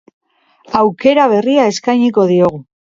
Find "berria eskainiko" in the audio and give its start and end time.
1.37-2.29